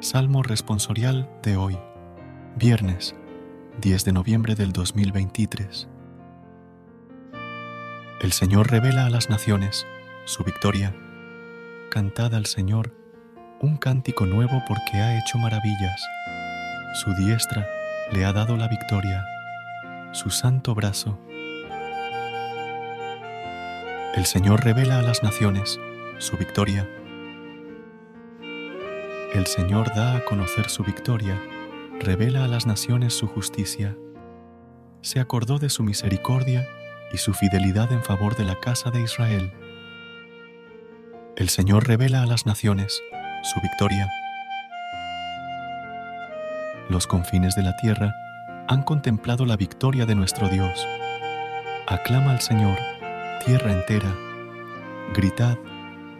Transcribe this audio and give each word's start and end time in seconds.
Salmo 0.00 0.44
responsorial 0.44 1.28
de 1.42 1.56
hoy, 1.56 1.76
viernes 2.54 3.16
10 3.80 4.04
de 4.04 4.12
noviembre 4.12 4.54
del 4.54 4.72
2023. 4.72 5.88
El 8.20 8.30
Señor 8.30 8.70
revela 8.70 9.06
a 9.06 9.10
las 9.10 9.28
naciones 9.28 9.88
su 10.24 10.44
victoria. 10.44 10.94
Cantad 11.90 12.32
al 12.36 12.46
Señor 12.46 12.94
un 13.60 13.76
cántico 13.76 14.24
nuevo 14.24 14.62
porque 14.68 14.98
ha 14.98 15.18
hecho 15.18 15.36
maravillas. 15.36 16.00
Su 16.94 17.12
diestra 17.14 17.66
le 18.12 18.24
ha 18.24 18.32
dado 18.32 18.56
la 18.56 18.68
victoria, 18.68 19.26
su 20.12 20.30
santo 20.30 20.76
brazo. 20.76 21.18
El 24.14 24.26
Señor 24.26 24.62
revela 24.62 25.00
a 25.00 25.02
las 25.02 25.24
naciones 25.24 25.80
su 26.18 26.36
victoria 26.36 26.88
el 29.34 29.46
Señor 29.46 29.94
da 29.94 30.16
a 30.16 30.24
conocer 30.24 30.70
su 30.70 30.82
victoria, 30.82 31.38
revela 32.00 32.44
a 32.44 32.48
las 32.48 32.66
naciones 32.66 33.12
su 33.12 33.26
justicia. 33.26 33.94
Se 35.02 35.20
acordó 35.20 35.58
de 35.58 35.68
su 35.68 35.82
misericordia 35.82 36.66
y 37.12 37.18
su 37.18 37.34
fidelidad 37.34 37.92
en 37.92 38.02
favor 38.02 38.36
de 38.36 38.44
la 38.44 38.58
casa 38.58 38.90
de 38.90 39.02
Israel. 39.02 39.52
El 41.36 41.50
Señor 41.50 41.86
revela 41.86 42.22
a 42.22 42.26
las 42.26 42.46
naciones 42.46 43.02
su 43.42 43.60
victoria. 43.60 44.08
Los 46.88 47.06
confines 47.06 47.54
de 47.54 47.62
la 47.62 47.76
tierra 47.76 48.14
han 48.66 48.82
contemplado 48.82 49.44
la 49.44 49.56
victoria 49.56 50.06
de 50.06 50.14
nuestro 50.14 50.48
Dios. 50.48 50.86
Aclama 51.86 52.32
al 52.32 52.40
Señor, 52.40 52.78
tierra 53.44 53.72
entera. 53.72 54.14
Gritad, 55.14 55.58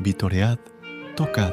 vitoread, 0.00 0.58
tocad 1.14 1.52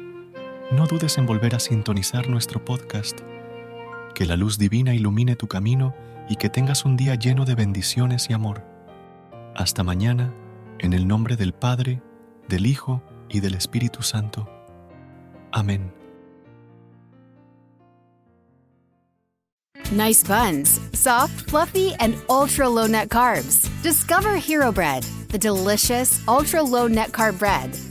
no 0.71 0.87
dudes 0.87 1.17
en 1.17 1.25
volver 1.25 1.53
a 1.53 1.59
sintonizar 1.59 2.29
nuestro 2.29 2.63
podcast. 2.63 3.19
Que 4.15 4.25
la 4.25 4.37
luz 4.37 4.57
divina 4.57 4.93
ilumine 4.93 5.35
tu 5.35 5.47
camino 5.47 5.93
y 6.29 6.37
que 6.37 6.49
tengas 6.49 6.85
un 6.85 6.95
día 6.95 7.15
lleno 7.15 7.43
de 7.43 7.55
bendiciones 7.55 8.29
y 8.29 8.33
amor. 8.33 8.63
Hasta 9.53 9.83
mañana, 9.83 10.33
en 10.79 10.93
el 10.93 11.07
nombre 11.07 11.35
del 11.35 11.53
Padre, 11.53 12.01
del 12.47 12.65
Hijo 12.65 13.03
y 13.29 13.41
del 13.41 13.55
Espíritu 13.55 14.01
Santo. 14.01 14.49
Amén. 15.51 15.91
Nice 19.91 20.23
buns, 20.23 20.79
soft, 20.93 21.49
fluffy, 21.49 21.93
and 21.99 22.15
ultra 22.29 22.69
low 22.69 22.87
net 22.87 23.09
carbs. 23.09 23.69
Discover 23.83 24.37
Hero 24.37 24.71
Bread, 24.71 25.03
the 25.27 25.37
delicious 25.37 26.21
ultra 26.29 26.63
low 26.63 26.87
net 26.87 27.11
carb 27.11 27.37
bread 27.37 27.90